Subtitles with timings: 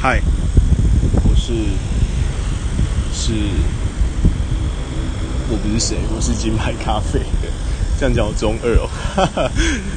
[0.00, 0.20] 嗨，
[1.28, 1.52] 我是
[3.12, 3.32] 是，
[5.50, 7.20] 我不是谁，我是金牌咖啡。
[7.98, 9.50] 这样讲中二哦，哈哈，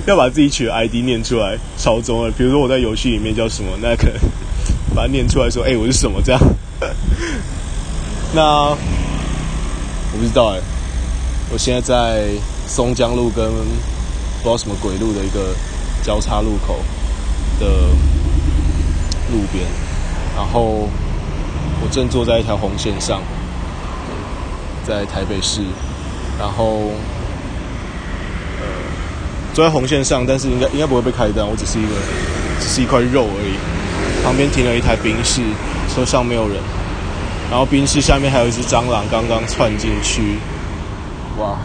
[0.08, 2.32] 要把自己取的 ID 念出来，超中二。
[2.32, 4.16] 比如说我在游戏里面叫什么，那可能
[4.96, 6.42] 把它念出来说，哎、我是什么这样。
[8.34, 8.42] 那
[8.72, 8.78] 我
[10.20, 10.60] 不知道哎，
[11.54, 12.28] 我现在在
[12.66, 15.54] 松江路跟不知道什么鬼路的一个
[16.02, 16.80] 交叉路口
[17.60, 17.68] 的
[19.32, 19.64] 路边，
[20.36, 20.90] 然后
[21.82, 23.22] 我正坐在一条红线上，
[24.88, 25.62] 在台北市，
[26.40, 26.92] 然后。
[29.54, 31.46] 坐在红线上，但是应该应该不会被开单。
[31.46, 31.90] 我只是一个，
[32.62, 33.60] 只是一块肉而已。
[34.24, 35.42] 旁边停了一台宾士，
[35.94, 36.56] 车上没有人。
[37.50, 40.38] 然后宾士下面还有一只蟑螂，刚刚窜进去。
[41.38, 41.58] 哇！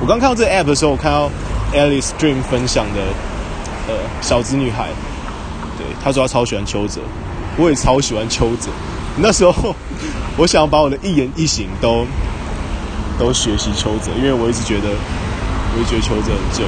[0.00, 1.28] 我刚看到这个 app 的时候，我看到
[1.74, 3.00] Alice Dream 分享的，
[3.88, 4.88] 呃，小资女孩，
[5.86, 7.00] 对，她说他超喜欢邱泽，
[7.56, 8.68] 我也超喜欢邱泽。
[9.22, 9.74] 那时候，
[10.36, 12.06] 我想把我的一言一行都
[13.18, 14.88] 都学习邱泽，因为我一直觉得。
[15.78, 16.64] 我就觉得邱泽很正，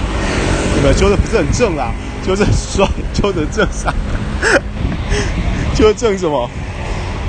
[0.82, 1.90] 没有邱泽不是很正啦，
[2.26, 3.90] 邱泽帅，邱泽正啥？
[5.74, 6.50] 邱泽正什么？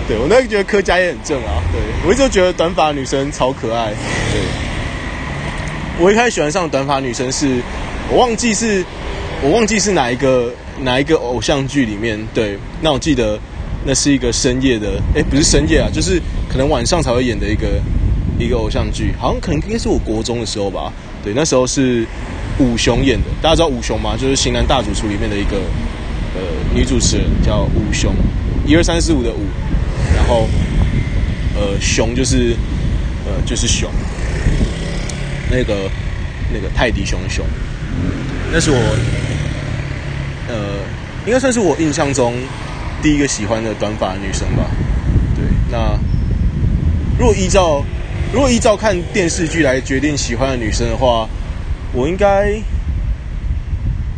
[0.06, 1.64] 对，我那个觉得柯佳也很正啊。
[1.72, 3.94] 对，我一直觉得短发女生超可爱。
[4.34, 4.42] 对，
[6.04, 7.62] 我一开始喜欢上短发女生是，
[8.12, 8.84] 我忘记是，
[9.42, 12.20] 我忘记是哪一个哪一个偶像剧里面。
[12.34, 13.40] 对，那我记得
[13.86, 17.82] 那是一个深夜的，哎，不是深夜啊，就是可能晚上才会演的一个
[18.38, 20.92] 一个偶像剧，好像可能应该是我国中的时候吧。
[21.24, 22.06] 对，那时候是
[22.60, 24.18] 武雄演的，大家知道武雄吗？
[24.20, 25.58] 就是《型男大主厨》里面的一个
[26.36, 26.42] 呃
[26.76, 28.14] 女主持人，叫武雄，
[28.66, 29.46] 一二三四五的武，
[30.16, 30.50] 然后
[31.56, 32.56] 呃雄就是
[33.26, 33.90] 呃就是熊，
[35.50, 35.90] 那个
[36.54, 37.46] 那个泰迪熊熊，
[38.52, 38.78] 那是我
[40.48, 40.56] 呃
[41.26, 42.34] 应该算是我印象中
[43.02, 44.70] 第一个喜欢的短发女生吧。
[45.36, 45.98] 对，那
[47.18, 47.84] 如果依照。
[48.32, 51.28] 如果依照看电视剧来决定喜欢的女生的话，
[51.92, 52.62] 我应该，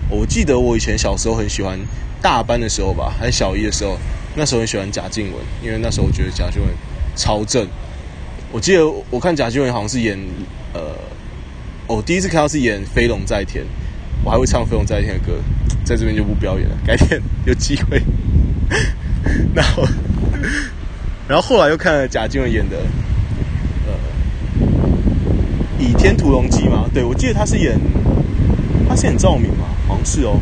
[0.09, 1.79] 我记得我以前小时候很喜欢
[2.21, 3.97] 大班的时候吧，还是小一的时候，
[4.35, 6.69] 那时候很喜欢贾静雯，因为那时候我觉得贾静雯
[7.15, 7.65] 超正。
[8.51, 10.19] 我记得我看贾静雯好像是演，
[10.73, 10.93] 呃，
[11.87, 13.63] 我第一次看到是演《飞龙在天》，
[14.23, 15.33] 我还会唱《飞龙在天》的歌，
[15.83, 18.01] 在这边就不表演了，改天有机会。
[19.53, 19.83] 然后，
[21.27, 22.77] 然后后来又看了贾静雯演的。
[25.83, 26.87] 《倚天屠龙记》吗？
[26.93, 27.75] 对，我记得他是演，
[28.87, 29.65] 他是演赵敏吗？
[29.87, 30.39] 好像是哦。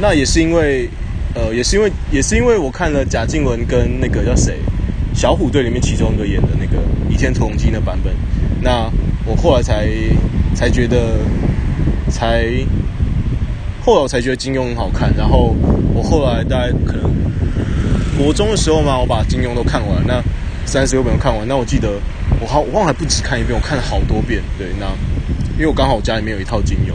[0.00, 0.88] 那也是因为，
[1.34, 4.60] 呃，也是因为，也是因为我看了贾静雯跟那个叫谁，
[5.12, 6.78] 小虎队里面其中一个演的那个
[7.10, 8.14] 《倚天屠龙记》那版本。
[8.60, 8.88] 那
[9.24, 9.88] 我后来才
[10.54, 11.18] 才觉得，
[12.10, 12.46] 才
[13.84, 15.12] 后来我才觉得金庸很好看。
[15.16, 15.54] 然后
[15.94, 17.10] 我后来大概可能
[18.18, 20.22] 国中的时候嘛，我把金庸都看完，那
[20.64, 21.46] 三十六本都看完。
[21.46, 22.00] 那我记得。
[22.40, 24.42] 我好，我忘了还不止看一遍，我看了好多遍。
[24.58, 24.86] 对，那
[25.52, 26.90] 因为我刚好我家里面有一套金庸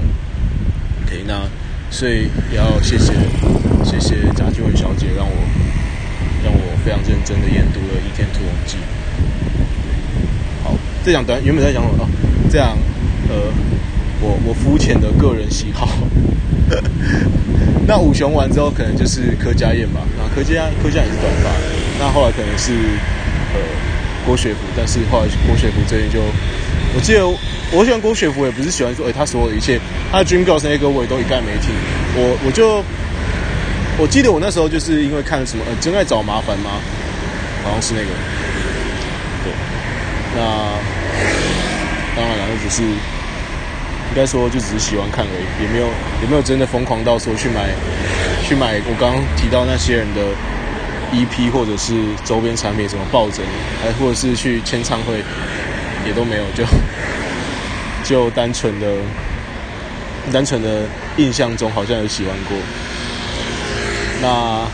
[1.06, 1.48] ，OK，那
[1.90, 3.14] 所以也要谢谢
[3.86, 5.32] 谢谢贾静雯小姐，让我
[6.44, 8.76] 让我非常认真的研读了《倚天屠龙记》。
[10.66, 12.06] 好，这讲短原本在讲什么？
[12.50, 12.78] 这样，
[13.30, 13.36] 呃，
[14.22, 15.90] 我我肤浅的个人喜好。
[17.88, 20.02] 那武雄完之后，可能就是柯佳燕吧。
[20.18, 21.50] 那柯佳柯佳嬿也是短发，
[22.00, 22.72] 那后来可能是
[23.54, 23.60] 呃。
[24.26, 26.20] 郭学福，但是后来郭学福这边就，
[26.94, 27.26] 我记得
[27.72, 29.80] 我喜欢郭学福，也不是喜欢说，哎、欸，他所有的一切，
[30.12, 31.72] 他的 Dream Girls 那些歌我也都一概没听。
[32.14, 32.84] 我我就
[33.98, 36.72] 我记得我那时候就是因为看了什么，呃，真爱找麻烦吗？
[37.64, 38.08] 好像是那个。
[39.46, 39.54] 对，
[40.36, 40.76] 那
[42.58, 45.86] 只是应该说就只是喜欢看而已，也没有
[46.22, 47.70] 也没有真的疯狂到说去买
[48.48, 50.22] 去买我刚刚提到那些人的。
[51.10, 51.94] EP 或者是
[52.26, 53.40] 周边产品，什么抱枕，
[53.82, 55.24] 还或者是去签唱会，
[56.06, 56.66] 也都没有，就
[58.04, 58.94] 就单纯的、
[60.34, 60.82] 单纯的
[61.16, 62.58] 印象中好像有喜欢过。
[64.22, 64.68] 那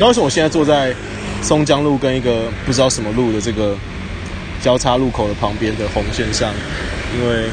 [0.00, 0.92] 那为什么我现在坐在
[1.42, 3.76] 松江路跟一个不知道什么路的这个
[4.60, 6.52] 交叉路口的旁边的红线上？
[7.14, 7.46] 因为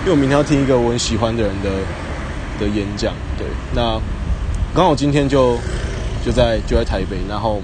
[0.00, 1.70] 因为我明天要听一个我很喜欢的人的
[2.60, 4.00] 的演讲，对，那
[4.74, 5.58] 刚好今天就。
[6.24, 7.60] 就在就在台北，然后，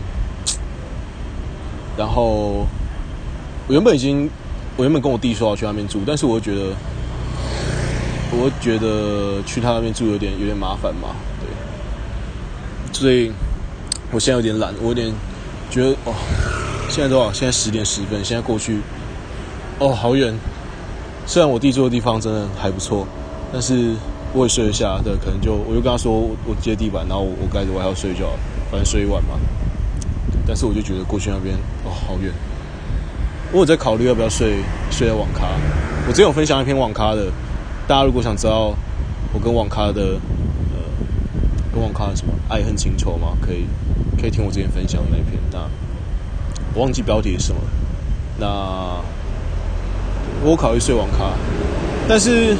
[1.97, 2.67] 然后
[3.69, 4.29] 我原本已经，
[4.77, 6.75] 我原本跟我弟说要去那边住，但是我觉得，
[8.33, 11.11] 我觉得去他那边住有点有点麻烦嘛，
[11.41, 11.49] 对，
[12.93, 13.31] 所以
[14.11, 15.15] 我现在有点懒，我有点
[15.71, 16.13] 觉得哦，
[16.89, 17.33] 现在多少？
[17.33, 18.81] 现在十点十分，现在过去，
[19.79, 20.37] 哦，好远。
[21.29, 23.07] 虽然我弟住的地方真的还不错，
[23.53, 23.95] 但是
[24.33, 28.31] 我也睡得下，对，可能就我就跟他说我我接地板，然后我我盖着我还要睡觉，
[28.71, 29.39] 反正睡一晚嘛。
[30.47, 31.55] 但是我就觉得过去那边
[31.85, 32.33] 哦好远，
[33.53, 34.61] 我有在考虑要不要睡
[34.91, 35.49] 睡在网咖。
[36.07, 37.27] 我之前有分享一篇网咖的，
[37.87, 38.75] 大家如果想知道
[39.35, 40.19] 我跟网咖的
[40.73, 40.81] 呃
[41.75, 43.67] 跟网咖的什么爱恨情仇嘛，可以
[44.19, 45.39] 可以听我之前分享的那篇。
[45.53, 45.59] 那
[46.73, 47.61] 我忘记标题是什么，
[48.39, 48.47] 那
[50.45, 51.33] 我考虑睡网咖，
[52.09, 52.57] 但是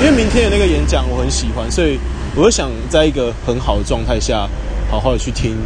[0.00, 1.98] 因为明天的那个演讲我很喜欢，所以
[2.34, 4.48] 我就想在一个很好的状态下，
[4.90, 5.56] 好好的去听。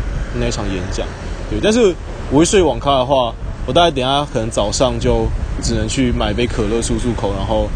[0.40, 1.06] 那场演讲，
[1.50, 1.94] 对，但是
[2.30, 3.34] 我会睡网咖的话，
[3.66, 5.28] 我大概等下可能早上就
[5.62, 7.68] 只能去买杯可乐漱漱口，然后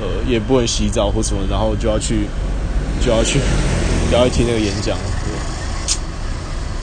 [0.00, 2.28] 呃也不能洗澡或什么，然后就要去
[3.04, 3.40] 就要去
[4.12, 4.96] 就要去听那个演讲，
[5.26, 5.34] 对，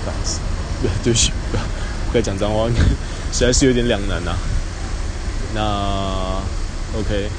[0.04, 0.42] 不好意思，
[1.02, 1.32] 对不起，
[2.12, 2.68] 不该讲脏话，
[3.32, 4.38] 实在是有点两难呐、啊。
[5.54, 6.42] 那
[6.98, 7.30] OK，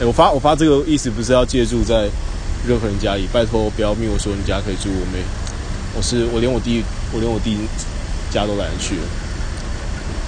[0.00, 2.08] 哎、我发我发这个意思不是要借住在
[2.66, 5.22] 任何人家里，拜托不要命我说你家可以住我妹。
[5.96, 6.82] 我是我连我弟
[7.12, 7.56] 我连我弟
[8.30, 8.96] 家都懒得去。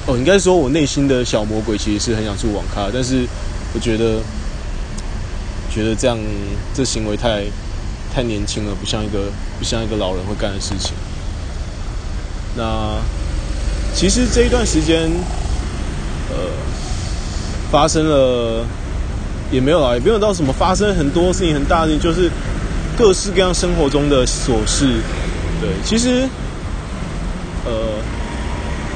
[0.06, 3.26] 哦，应该说我内心的小魔鬼其实是很想住网咖，但是
[3.74, 4.20] 我觉得
[5.68, 6.16] 觉得这样
[6.72, 7.42] 这行为太
[8.14, 10.94] 太年轻了，不像一个不像一个老人会干的事情。
[12.56, 13.00] 那
[13.92, 15.10] 其实这一段时间，
[16.30, 16.36] 呃，
[17.70, 18.64] 发生了
[19.50, 22.30] 也没有啦，也没有到什么发生很多事情很大的，就是
[22.96, 24.86] 各式各样生活中的琐事。
[25.60, 26.28] 对，其实，
[27.64, 27.72] 呃，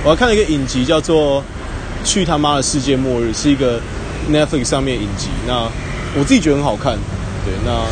[0.05, 1.41] 我还看了一个影集，叫做
[2.05, 3.81] 《去他妈的世界末日》，是一个
[4.31, 5.29] Netflix 上面影集。
[5.47, 5.71] 那
[6.19, 6.99] 我自己觉得很好看。
[7.45, 7.87] 对，那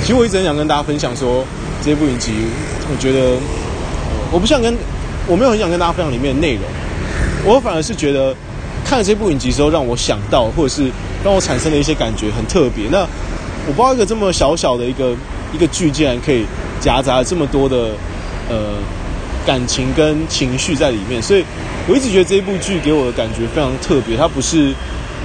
[0.00, 1.44] 其实我一直很想跟大家分享说，
[1.84, 2.32] 这部影集，
[2.90, 3.36] 我觉得，
[4.32, 4.74] 我不想跟，
[5.26, 6.62] 我没有很想跟大家分享里面的内容。
[7.44, 8.34] 我反而是觉得，
[8.94, 10.88] 看了这部影集之后，让我想到，或者是
[11.24, 12.86] 让我产生的一些感觉很特别。
[12.92, 13.00] 那
[13.66, 15.12] 我不知道一个这么小小的一个
[15.52, 16.46] 一个剧，竟然可以
[16.78, 17.88] 夹杂这么多的。
[18.48, 18.74] 呃，
[19.44, 21.42] 感情跟情绪在里面，所以
[21.88, 24.16] 我一直觉得这一部剧给我的感觉非常特别。
[24.16, 24.72] 它不是，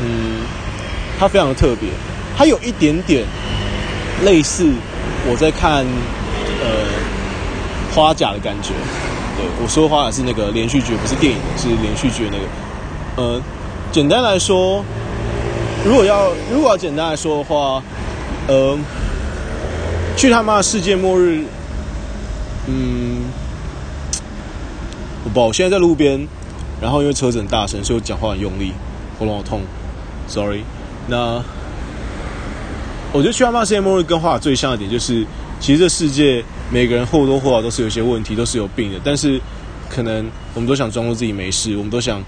[0.01, 0.39] 嗯，
[1.19, 1.89] 它非常的特别，
[2.35, 3.23] 它有一点点
[4.23, 4.71] 类似
[5.29, 5.85] 我在看
[6.63, 6.89] 呃
[7.93, 8.69] 花甲的感觉。
[9.37, 12.45] 对，我说花甲是那个连续剧，不是电影，是连续剧的那个。
[13.17, 13.41] 呃，
[13.91, 14.83] 简单来说，
[15.83, 17.81] 如果要如果要简单来说的话，
[18.47, 18.77] 呃，
[20.15, 21.43] 去他妈的世界末日。
[22.67, 23.23] 嗯，
[25.23, 26.27] 我不，我现在在路边，
[26.79, 28.73] 然后因为车子很大声，所以我讲话很用力，
[29.17, 29.61] 喉咙好痛
[30.27, 30.61] ，sorry。
[31.07, 31.41] 那
[33.11, 35.25] 我觉得去他妈世界末日跟花甲最像的点就是，
[35.59, 39.41] 其实这世界每个人或多或少都是有一些问题，都是有病的，但是
[39.89, 42.21] 可能我们都想装作自己没事，我们都想，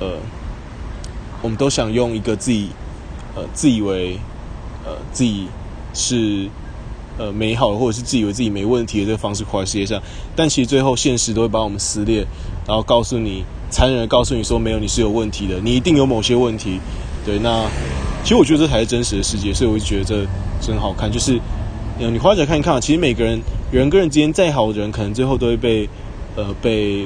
[0.00, 0.14] 呃，
[1.46, 2.70] 我们都想用一个自己，
[3.36, 4.18] 呃，自以为，
[4.84, 5.46] 呃，自己
[5.94, 6.48] 是。
[7.18, 9.98] 呃，美好的或者是自以为自己没问题的这个方式活在世界上，
[10.36, 12.26] 但其实最后现实都会把我们撕裂，
[12.66, 16.78] 然后告诉你，残忍的告诉你说，没有，你是有问题的，你一定有某些问题。
[17.24, 17.66] 对，那
[18.22, 20.26] 其实我觉得这才是真实的世界，所以我就觉得这
[20.60, 21.10] 真好看。
[21.10, 21.40] 就是，
[21.98, 23.40] 你花起来看一看，其实每个人
[23.72, 25.88] 人跟人之间再好的人，可能最后都会被
[26.36, 27.04] 呃被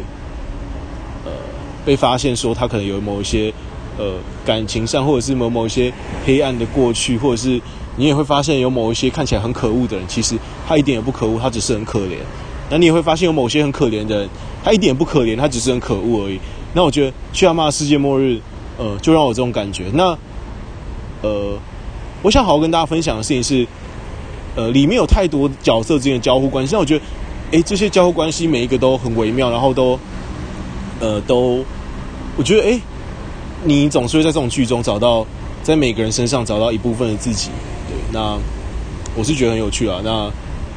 [1.24, 1.30] 呃
[1.84, 3.54] 被发现说他可能有某一些
[4.00, 4.14] 呃
[4.44, 5.92] 感情上，或者是某某一些
[6.24, 7.60] 黑暗的过去，或者是。
[7.96, 10.34] 你也会发现有某一些看起来很可恶的人，其实
[10.66, 12.14] 他一点也不可恶，他只是很可怜。
[12.70, 14.28] 那你也会发现有某些很可怜的人，
[14.64, 16.38] 他一点也不可怜，他只是很可恶而已。
[16.72, 18.40] 那我觉得去他妈的世界末日，
[18.78, 19.86] 呃，就让我这种感觉。
[19.92, 20.16] 那
[21.20, 21.58] 呃，
[22.22, 23.66] 我想好好跟大家分享的事情是，
[24.54, 26.74] 呃，里面有太多角色之间的交互关系。
[26.74, 27.04] 那我觉得，
[27.50, 29.98] 诶，这些交互关系每一个都很微妙，然后都
[31.00, 31.62] 呃都，
[32.36, 32.80] 我觉得，诶，
[33.64, 35.26] 你总是会在这种剧中找到，
[35.62, 37.50] 在每个人身上找到一部分的自己。
[37.88, 38.38] 对那
[39.16, 40.00] 我是觉得很有趣啊。
[40.02, 40.30] 那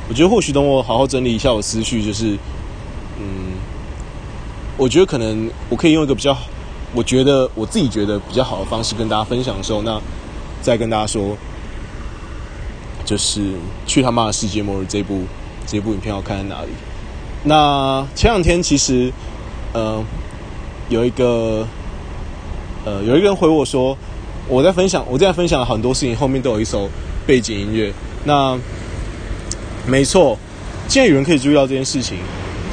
[0.10, 2.38] 我觉得或许等我好好整理一下我思绪，就是
[3.20, 3.54] 嗯，
[4.75, 6.36] 我觉得可能我可以用一个比较，
[6.94, 10.02] 我觉得我自己觉得比较好的方式跟大家分享的时候，那
[10.62, 11.38] 再跟大家说，
[13.06, 13.54] 就是
[13.86, 15.22] 去他妈的世界末日这部
[15.66, 16.70] 这部影片要看在哪里。
[17.46, 19.12] 那前两天其实
[19.74, 20.04] 呃
[20.90, 21.68] 有一个
[22.86, 23.98] 呃有一个人回我说，
[24.48, 26.90] 我在分享我在分享了很多事情，后面都有一首。
[27.25, 27.90] 背景音乐，
[28.25, 28.60] 那
[29.88, 30.38] 没错。
[30.90, 32.18] 既然有人可以注意到这件事情，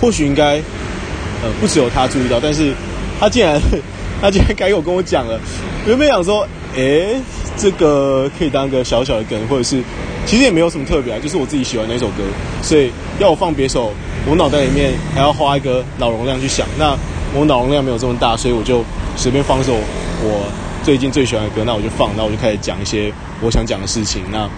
[0.00, 2.74] 或许应该呃不只有他注意到，但是
[3.20, 3.60] 他竟然
[4.20, 5.38] 他竟然改口跟我讲了。
[5.86, 7.14] 原本想说，诶，
[7.56, 9.80] 这个可以当个小小的梗，或者是
[10.26, 12.24] 其实也没有什么特别啊，就是我自己喜欢那首歌，
[12.60, 12.90] 所以
[13.20, 13.92] 要我放别首，
[14.26, 16.66] 我脑袋里面还要花一个脑容量去想。
[16.76, 16.98] 那
[17.32, 18.84] 我脑容量没有这么大，所以我就
[19.16, 19.74] 随便放一首
[20.22, 20.50] 我
[20.82, 24.22] 最近最喜欢的歌，那我就放，那我就开始讲一些我想讲的事情。
[24.32, 24.48] 那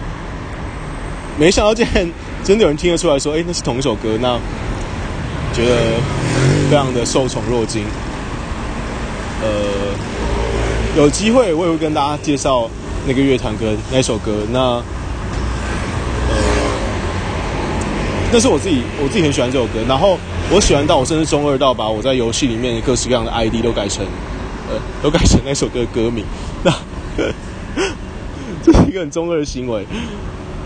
[1.37, 2.09] 没想到竟然
[2.43, 4.39] 真的有人听得出来说，哎，那是同一首歌，那
[5.53, 5.75] 觉得
[6.69, 7.83] 非常的受宠若惊。
[9.41, 9.49] 呃，
[10.95, 12.69] 有机会我也会跟大家介绍
[13.05, 14.31] 那个乐团跟那首歌。
[14.51, 14.81] 那呃，
[18.31, 20.17] 那是我自己我自己很喜欢这首歌，然后
[20.53, 24.05] 我喜欢到我甚至中二到把我在游戏里面各式各样的 ID 都改成
[24.69, 26.23] 呃都改成那首歌的歌名。
[26.63, 26.71] 那
[28.61, 29.83] 这是一个很中二的行为。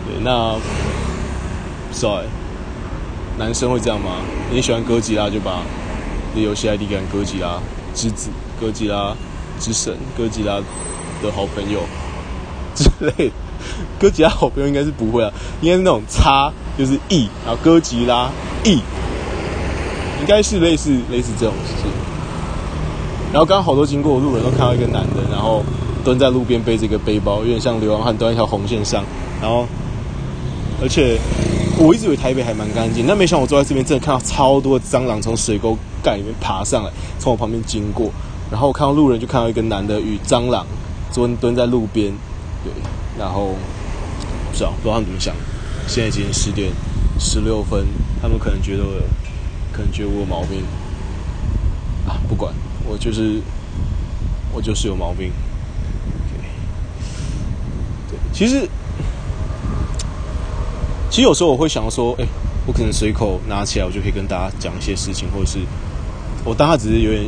[0.06, 0.58] 对，那
[1.94, 2.26] ，sorry，
[3.40, 4.18] 男生会这样吗？
[4.52, 5.62] 你喜欢哥吉拉就把
[6.34, 7.58] 你的游戏 ID 改成哥吉拉
[7.96, 8.30] 之子。
[8.60, 9.16] 哥吉拉
[9.58, 10.56] 之神，哥吉拉
[11.24, 11.80] 的好朋友
[12.76, 13.32] 之类的，
[13.98, 18.30] 哥吉拉好朋友应该是不会啊，应该是那种叉，就是 E，然后哥吉拉
[18.66, 18.82] E，
[20.20, 21.90] 应该是类似类似这种事情。
[23.32, 25.64] 然后刚刚好多经过的路人都看到一个男的，然后
[26.04, 29.04] 蹲在路边背着一个背包，有点像流浪汉蹲一条红线上。
[29.42, 29.68] 然后，
[30.82, 31.20] 而且
[31.78, 38.10] 我一直以为台北还蛮干净，但没想到我坐在这边真的看到超多蟑螂从水沟盖里面爬上来，从我旁边经过。
[38.50, 40.66] 然后我看到路人，就看到一个男的与蟑螂
[41.14, 42.14] 蹲蹲在路边，
[42.64, 42.72] 对，
[43.20, 43.50] 然后
[44.50, 45.36] 不知道不知道他们怎么想。
[45.86, 46.72] 现在已经十点
[47.20, 47.86] 十六分，
[48.22, 48.84] 他们可能觉得
[49.78, 50.64] 可能觉得我有毛病
[52.08, 52.52] 啊，不管
[52.84, 53.40] 我就是
[54.52, 55.32] 我就是有毛病。
[58.10, 58.68] 对，其实
[61.12, 62.26] 其实有时候我会想说，哎，
[62.66, 65.60] 我可能随口拿起来，我就可以跟大家讲一些事情，或者是
[66.44, 67.26] 我当下只是有点。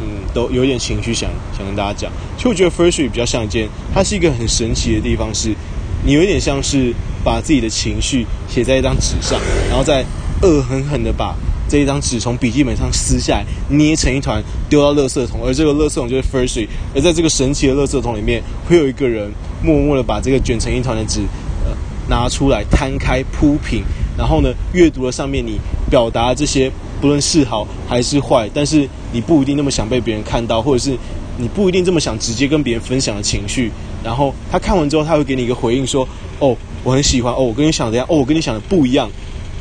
[0.00, 2.10] 嗯，都有点情绪想想跟大家讲。
[2.36, 5.56] 其实我觉得 Firstory 比较像一件，它是一个很神奇的地方是，是
[6.04, 10.04] 你有点像是把自己的情绪写在一张纸上，然后再
[10.44, 11.34] 恶狠狠的把
[11.68, 16.68] 这一张纸从笔记本上撕下来，捏成一团丢到垃圾桶，而这个垃圾桶就是 Firstry，。
[16.94, 19.32] 而在这个神奇的垃圾桶里面，会有一个人
[19.62, 21.20] 默默的把这个卷成一团的纸，
[21.64, 21.74] 呃，
[22.08, 23.82] 拿出来摊开铺平，
[24.16, 25.58] 然后呢，阅读了上面你
[25.90, 26.70] 表达这些。
[27.00, 30.96] 不论是好还是坏，但是你不一定那么想被别人看到，或者是
[31.36, 33.70] 你不一定这么想直接跟别人分享的情绪。
[34.02, 36.08] 然后他看完之后，他会给你一个回应，说
[36.40, 37.30] ：“哦，我很喜欢。
[37.34, 38.06] 哦，我跟你想的样。
[38.08, 39.10] 哦，我跟你想的不一样。”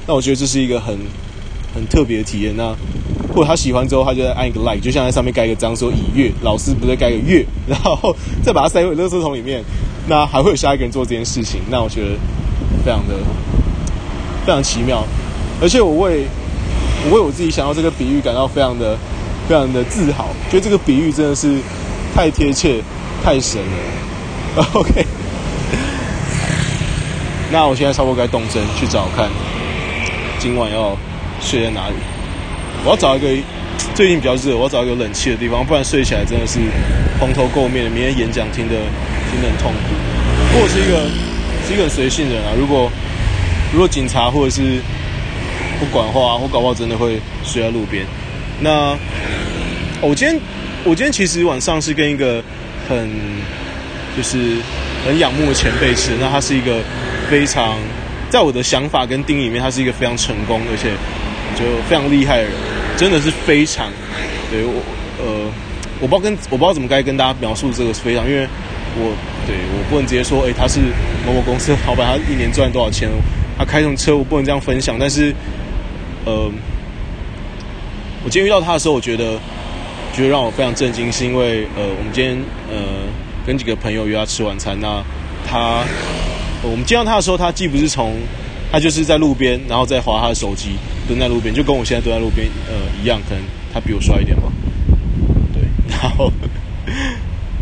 [0.07, 0.97] 那我觉得这是一个很
[1.73, 2.55] 很特别的体验。
[2.55, 2.75] 那
[3.33, 9.63] 或者他喜欢之后，他就按一个 like，就像在上面盖一个章说“已阅”，老师不再盖个“阅”，然后再把它塞回垃圾桶里面。
[10.07, 11.61] 那还会有下一个人做这件事情。
[11.69, 12.17] 那我觉得
[12.85, 13.15] 非常的
[14.45, 15.03] 非常奇妙，
[15.61, 16.25] 而且我为。
[17.05, 18.97] 我为我自己想到这个比喻感到非常的、
[19.45, 21.57] 非常的自豪，觉得这个比喻真的是
[22.15, 22.81] 太贴切、
[23.21, 24.65] 太神了。
[24.71, 25.05] OK，
[27.51, 29.29] 那我现在差不多该动身去找看
[30.43, 30.93] 今晚要
[31.39, 31.95] 睡在哪里。
[32.83, 33.29] 我要找一个
[33.95, 36.59] 最近比较热，我要找一个冷气的地方，不然睡起来真的是
[37.17, 37.89] 蓬头垢面的。
[37.89, 38.75] 明天演讲听得
[39.31, 39.95] 听得很痛苦。
[40.51, 41.07] 不过我是一个
[41.65, 42.91] 是一个随性人啊，如果
[43.71, 44.81] 如果警察或者是
[45.79, 48.05] 不管话，我搞不好真的会睡在路边。
[48.59, 48.97] 那
[50.01, 50.37] 我今天，
[50.83, 52.43] 我今天其实晚上是跟一个
[52.89, 53.09] 很
[54.17, 54.57] 就是
[55.05, 56.11] 很仰慕的前辈吃。
[56.19, 56.81] 那他是一个
[57.29, 57.77] 非常
[58.33, 60.89] 在我的想法跟定义里面，他是一个非常成功而且
[61.55, 62.51] 就非常厉害的人，
[62.97, 63.91] 真的是非常。
[64.49, 64.81] 对我
[65.21, 65.51] 呃，
[65.99, 68.47] 我不知道跟我不知道怎么该跟大家描述这个非常，因为
[68.97, 69.13] 我
[69.45, 70.79] 对我不能直接说，哎，他是
[71.27, 73.07] 某某公司的老板，他一年赚多少钱，
[73.55, 75.31] 他开什么车，我不能这样分享，但是。
[76.25, 76.49] 呃，
[78.23, 79.37] 我今天遇到他的时候，我觉得，
[80.11, 82.35] 觉得让我非常震惊，是因为呃，我们今天
[82.71, 82.77] 呃
[83.45, 85.03] 跟几个朋友约他吃晚餐，那
[85.45, 85.83] 他，
[86.63, 88.15] 我们见到他的时候，他既不是从，
[88.71, 90.71] 他就是在路边，然后在滑他的手机，
[91.07, 93.43] 蹲在路边，就跟我现在蹲在路边呃一样，可能
[93.73, 94.43] 他比我帅一点吧，
[95.53, 96.31] 对，然后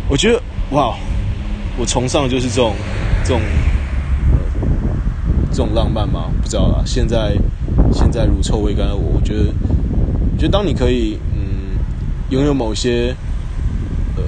[0.08, 0.42] 我觉得
[0.72, 0.96] 哇，
[1.78, 2.76] 我崇尚就是这种
[3.24, 3.42] 这种，
[4.34, 4.40] 呃，
[5.52, 7.36] 这种浪漫嘛，不知道啦，现在。
[7.94, 9.54] 现在乳臭未干的我，我觉得，
[10.34, 11.78] 我觉得当你可以，嗯，
[12.30, 13.14] 拥有某些，
[14.16, 14.24] 呃，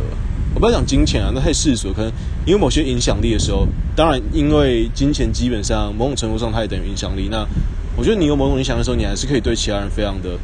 [0.53, 2.11] 我不要讲金钱啊，那太世俗，可能
[2.45, 7.29] 因为某些影响力的时候，当然，因为金钱基本上某种程度上它也等于影响力。
[7.31, 7.45] 那
[7.95, 10.37] 我觉得你有某种影响的时候，你还是可以对其他人非常的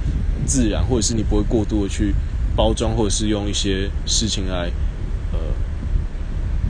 [0.45, 2.13] 自然，或者是你不会过度的去
[2.55, 4.71] 包装，或者是用一些事情来，
[5.33, 5.39] 呃，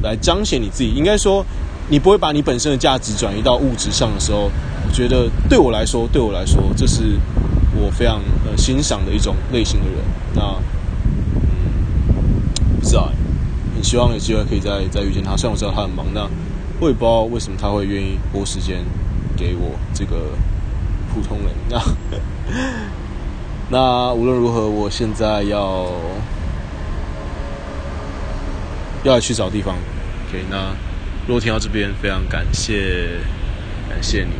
[0.01, 0.91] 来彰显你自己。
[0.95, 1.45] 应该说，
[1.89, 4.51] 你不会把你本身的价值转移到物质上的时候。
[4.87, 7.03] 我觉得对我来说，对我来说，这是
[7.75, 9.97] 我非常呃欣赏的一种类型的人。
[10.33, 10.41] 那
[11.35, 13.11] 嗯，不知道，
[13.79, 15.37] 很希望有机会可以再再遇见他。
[15.37, 16.27] 虽然我知道他很忙，那
[16.81, 18.83] 我也不知道为什么他会愿意拨时间
[19.37, 20.35] 给我这个
[21.13, 21.47] 普通人。
[21.69, 21.81] 那
[23.69, 25.89] 那无论如何，我现在要
[29.03, 29.77] 要去找地方。
[30.27, 30.75] OK，那
[31.25, 33.21] 如果听到这边，非常感谢。
[33.87, 34.33] 感谢你。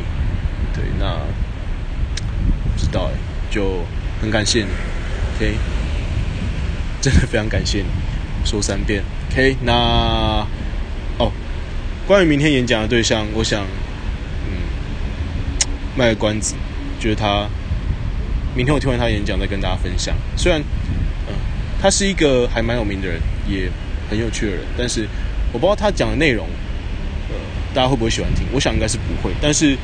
[0.74, 1.16] 对，那
[2.74, 3.18] 不知道哎，
[3.50, 3.84] 就
[4.20, 4.68] 很感谢你。
[5.34, 5.56] OK，
[7.00, 7.86] 真的非常感谢你，
[8.44, 9.02] 说三遍。
[9.30, 10.46] OK，那
[11.18, 11.30] 哦，
[12.06, 13.62] 关于明天演讲的对象，我想
[14.46, 14.52] 嗯
[15.96, 16.54] 卖个关子，
[16.98, 17.48] 觉得他
[18.54, 20.14] 明天我听完他演讲再跟大家分享。
[20.36, 20.60] 虽然
[21.28, 21.34] 嗯
[21.80, 23.70] 他是一个还蛮有名的人，也
[24.08, 25.06] 很有趣的人，但是
[25.52, 26.46] 我不知道他讲的内容。
[27.28, 27.36] 呃
[27.72, 28.44] 大家会不会喜欢听？
[28.52, 29.32] 我想应该是不会。
[29.40, 29.76] 但是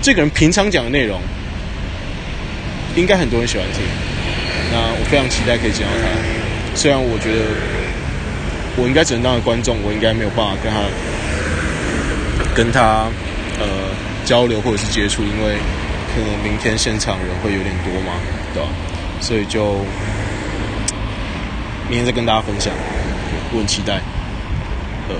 [0.00, 1.20] 这个人平常讲的内容，
[2.94, 3.82] 应该很多人喜欢听。
[4.70, 6.41] 那我非常期待可以见到他。
[6.74, 7.40] 虽然我觉得
[8.76, 10.80] 我应该只能当个观众，我应该没有办法跟他
[12.54, 13.06] 跟他
[13.58, 13.66] 呃
[14.24, 15.56] 交流或者是接触，因为
[16.14, 18.14] 可能明天现场人会有点多嘛，
[18.54, 18.68] 对吧？
[19.20, 19.84] 所以就
[21.88, 22.72] 明天再跟大家分享。
[23.52, 24.00] 我很期待。
[25.08, 25.16] 呃。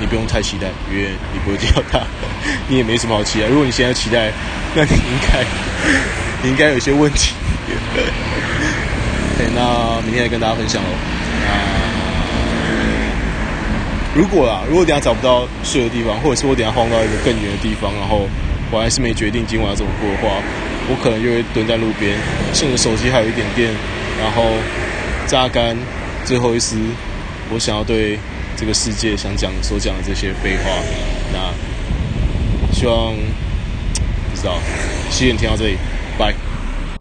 [0.00, 2.00] 你不用太期待，因为你不会见到他，
[2.68, 3.46] 你也没什么好期待。
[3.48, 4.32] 如果你现在期待，
[4.74, 5.44] 那你应该
[6.42, 7.34] 你应该有一些问题。
[9.54, 10.88] 那明天再跟大家分享喽。
[14.14, 18.28] 那如果啦，如果等下找不到睡的地方，或者是我等下晃到一个更远的地方，然后
[18.70, 20.42] 我还是没决定今晚要怎么过的话，
[20.88, 22.16] 我可能就会蹲在路边，
[22.52, 23.70] 趁着手机还有一点电，
[24.20, 24.44] 然后
[25.26, 25.76] 榨干
[26.24, 26.76] 最后一丝
[27.52, 28.18] 我想要对。
[28.56, 30.70] 这个世界想讲所讲的这些废话，
[31.32, 34.58] 那希望不知道，
[35.08, 35.78] 谢谢你听到这里，
[36.18, 36.49] 拜。